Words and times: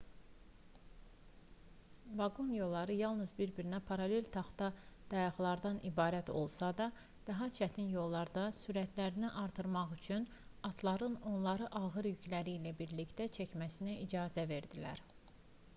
vaqon 2.21 2.47
yolları 2.59 2.93
yalnız 3.01 3.33
bir-birinə 3.41 3.79
paralel 3.89 4.29
taxta 4.37 4.69
dayaqlardan 5.11 5.77
ibarət 5.91 6.31
olsa 6.41 6.69
da 6.81 6.87
daha 7.29 7.49
çətin 7.61 7.93
yollarda 7.99 8.47
sürətlərini 8.63 9.31
artırmaq 9.45 9.95
üçün 10.01 10.27
atların 10.73 11.19
onları 11.37 11.69
ağır 11.85 12.13
yükləri 12.15 12.59
ilə 12.63 12.73
birlikdə 12.85 13.29
çəkməsinə 13.41 13.97
icazə 14.07 14.51
verdilər 14.57 15.05